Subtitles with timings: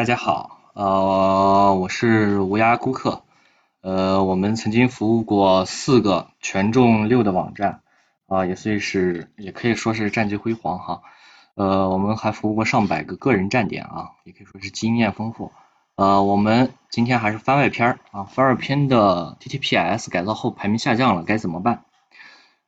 [0.00, 3.22] 大家好，呃，我是无涯顾客，
[3.82, 7.82] 呃，我们曾经服务过四个权重六的网站，
[8.26, 11.02] 啊，也算是也可以说是战绩辉煌哈，
[11.54, 15.52] 呃，我们还服务过上百个个人站点啊，也可以说是经验丰富，
[15.96, 21.84] 呃，我们今天还是番外篇啊，番外篇的 TTPS 改造后排名下降了，该怎么办？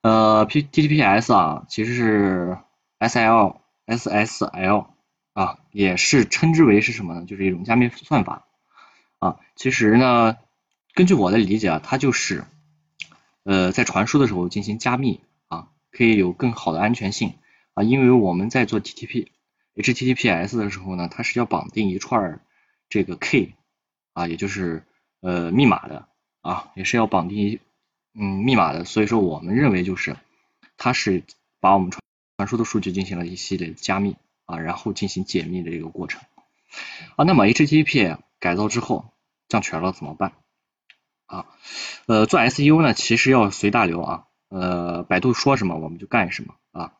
[0.03, 2.59] 呃，P TTPS 啊，其实是
[3.01, 3.57] SL
[3.87, 4.92] SSL。
[5.35, 7.25] 啊，也是称之为是什么呢？
[7.25, 8.46] 就是一种加密算法
[9.18, 9.41] 啊。
[9.57, 10.36] 其实呢，
[10.95, 12.45] 根据我的理解啊，它就是
[13.45, 17.35] 呃在传输的时候进行加密啊，可以有更好的安全性
[17.75, 17.82] 啊。
[17.82, 19.29] 因为我们在做 TTP
[19.75, 22.41] HTTPS 的时候呢，它是要绑定一串
[22.91, 23.55] 这个 key
[24.13, 24.85] 啊，也就是
[25.21, 26.08] 呃密码的
[26.43, 27.58] 啊，也是要绑定
[28.14, 28.85] 嗯密码的。
[28.85, 30.17] 所以说，我们认为就是
[30.77, 31.22] 它是
[31.58, 32.03] 把我们传
[32.36, 34.17] 传输的数据进行了一系列加密。
[34.47, 36.20] 啊，然后进行解密的这个过程
[37.17, 39.12] 啊，那么 HTTP 改造之后
[39.48, 40.33] 降权了怎么办？
[41.27, 41.47] 啊，
[42.06, 46.92] 呃，做 SEO 呢，其实要随大流啊，呃，百度说什么我们就干什么啊，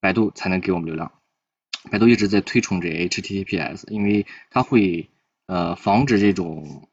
[0.00, 1.12] 百度才能给我们流量。
[1.90, 5.08] 百度一直在推崇这 HTTPS，因为它会
[5.46, 6.88] 呃防止这种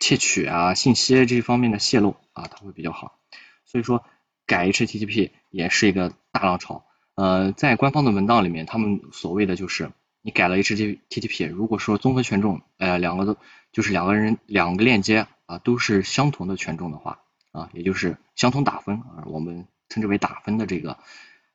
[0.00, 3.18] 窃取啊、信息这方面的泄露啊，它会比较好。
[3.66, 4.04] 所以说
[4.46, 6.86] 改 HTTP 也是一个大浪潮。
[7.16, 9.90] 呃，在官方的文档里面，他们所谓的就是
[10.22, 13.36] 你改了 HTTP，如果说综合权重，呃，两个都
[13.72, 17.20] 就是两个人两个链接啊都是相同的权重的话
[17.52, 20.96] 啊，也就是相同打分啊，我们称之为打分的这个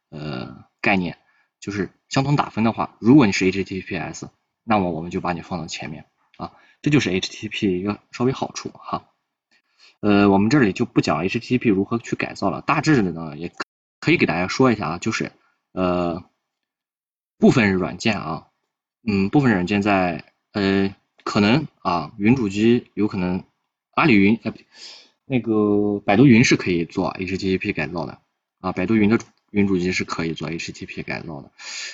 [0.09, 1.17] 呃概念，
[1.59, 4.29] 就是相同打分的话，如果你是 HTTPS，
[4.63, 6.05] 那么我们就把你放到前面
[6.37, 6.51] 啊，
[6.83, 9.09] 这就是 HTTP 一个稍微好处哈。
[10.01, 13.51] 呃，我们这里就不讲 HTTP 如何去改造了，大致的呢也
[13.99, 15.31] 可以给大家说一下啊，就是。
[15.75, 16.23] 呃，
[17.37, 18.47] 部分软件啊，
[19.05, 20.23] 嗯，部分软件在
[20.53, 20.95] 呃，
[21.25, 23.43] 可能啊，云主机有可能，
[23.91, 24.53] 阿里云呃，
[25.25, 28.19] 那个百度云是可以做 HTTP 改造的
[28.61, 29.19] 啊，百度云的
[29.51, 31.51] 云主机是可以做 HTTP 改造的，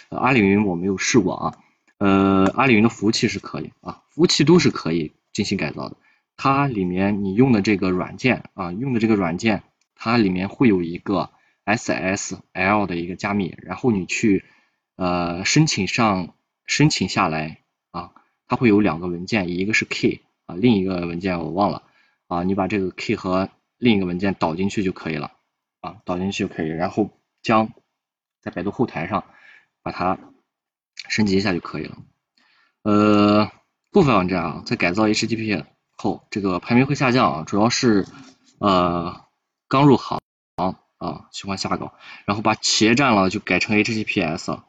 [0.10, 1.58] 阿里云我没有试过啊，
[1.98, 5.98] 呃，阿里云的服务器是可以啊，服务器都是可以进行改造的，
[6.38, 9.64] 它里面你用的这个软件啊，用的这个软件，
[9.96, 11.32] 它里面会有一个。
[11.76, 14.46] SSL 的一个加密，然后你去
[14.96, 17.60] 呃申请上申请下来
[17.92, 18.12] 啊，
[18.48, 21.84] 它会有两个文件，一个是 K 啊，另一个文件我忘了
[22.28, 25.32] 啊，你把这个 K 和另一个文件导进去就可以了
[25.82, 27.10] 啊，导进去就可以，然后
[27.42, 27.70] 将
[28.42, 29.26] 在百度后台上
[29.84, 30.20] 把它
[31.10, 31.98] 升级一下就可以了。
[32.84, 33.52] 呃，
[33.92, 38.08] 部分网站啊，在改造 HTTP 后，这个排名会下降啊，主要是
[38.60, 39.26] 呃
[39.68, 40.20] 刚入行。
[41.02, 41.96] 啊，喜欢下岗，
[42.26, 44.62] 然后把企业占了就改成 HTTPS，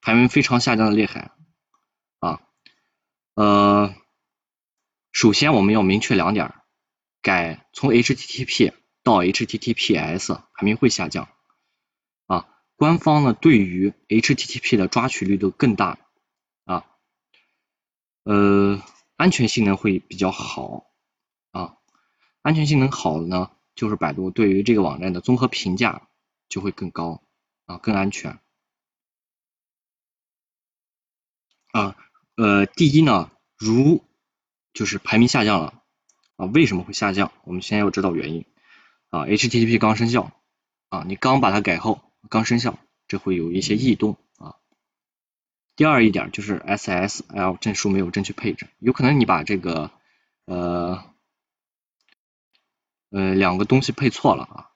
[0.00, 1.30] 排名非常下降的厉害
[2.18, 2.40] 啊。
[3.34, 3.94] 呃，
[5.12, 6.52] 首先我们要明确两点，
[7.22, 8.72] 改从 HTTP
[9.04, 11.28] 到 HTTPS 排名会下降
[12.26, 12.48] 啊。
[12.74, 15.98] 官方呢对于 HTTP 的抓取率都更大
[16.64, 16.86] 啊，
[18.24, 18.82] 呃，
[19.14, 20.86] 安全性能会比较好
[21.52, 21.76] 啊，
[22.42, 23.52] 安全性能好呢。
[23.76, 26.08] 就是百度对于这个网站的综合评价
[26.48, 27.22] 就会更高
[27.66, 28.40] 啊，更安全
[31.72, 31.94] 啊。
[32.36, 34.02] 呃，第一呢，如
[34.72, 35.82] 就是排名下降了
[36.36, 37.30] 啊，为什么会下降？
[37.44, 38.46] 我们先要知道原因
[39.10, 39.26] 啊。
[39.26, 40.32] HTTP 刚生效
[40.88, 42.00] 啊，你刚把它改后
[42.30, 44.56] 刚生效，这会有一些异动啊。
[45.76, 49.90] 第二一点就是 SSL 证书没有正确配置，有可能你把这个
[50.46, 51.14] 呃。
[53.10, 54.70] 呃，两个东西配错了啊，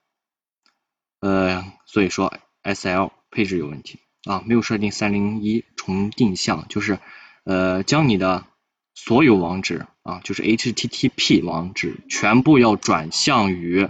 [1.20, 2.32] 呃，所以说
[2.62, 6.98] S L 配置有问题啊，没有设定三零一重定向，就是
[7.44, 8.46] 呃，将你的
[8.94, 13.88] 所有网址啊，就是 H T T P 网址全部要转向于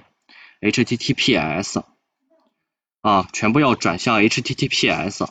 [0.61, 1.83] H T T P S
[3.03, 5.27] 啊，全部要转向 H T T P S，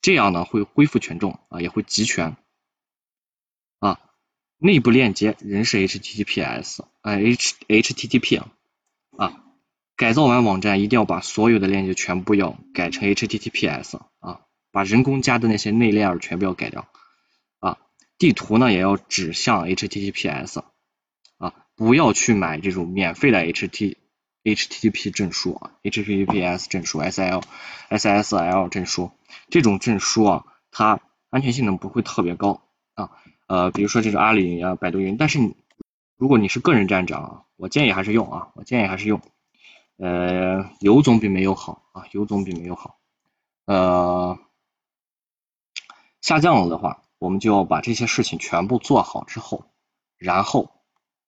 [0.00, 2.36] 这样呢会恢复权重啊，也会集权。
[4.58, 8.42] 内部链接仍是 HTTPS，呃 H HTTP
[9.16, 9.44] 啊，
[9.96, 14.40] 改造完网站一定要把所有的链接全部要改成 HTTPS 啊，
[14.72, 16.88] 把人工加的那些内链全部要改掉
[17.58, 17.78] 啊，
[18.16, 20.62] 地图呢也要指向 HTTPS
[21.38, 23.96] 啊，不要去买这种免费的 HT
[24.44, 27.42] HTTP 证书啊，HTTPS 证书 SL
[27.90, 29.10] SSL 证书
[29.50, 32.62] 这种证书啊，它安全性能不会特别高
[32.94, 33.10] 啊。
[33.46, 35.56] 呃，比如说这种阿里云啊、百度云，但是你
[36.16, 39.20] 如果你是个人站长啊，我建议还是用啊，我建议还是用，
[39.96, 42.98] 呃，有总比没有好啊，有总比没有好。
[43.66, 44.38] 呃，
[46.20, 49.66] 下降了的话，我们就要把这些事情全部做好之后，
[50.16, 50.70] 然后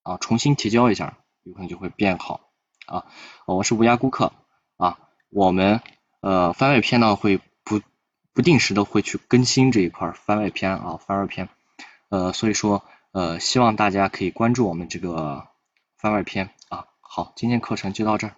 [0.02, 2.50] 啊重新提交一下，有可能就会变好
[2.86, 3.06] 啊。
[3.46, 4.32] 我是无涯顾客
[4.76, 4.98] 啊，
[5.28, 5.80] 我们
[6.20, 7.80] 呃番外篇呢会不
[8.32, 11.48] 不定时的会去更新这一块番外篇啊番外篇，
[12.08, 15.48] 呃所以说呃希望大家可以关注我们这个
[15.96, 16.86] 番外篇啊。
[17.00, 18.36] 好，今天课程就到这儿。